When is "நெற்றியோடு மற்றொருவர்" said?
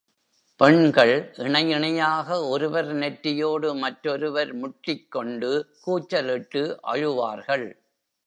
2.95-4.53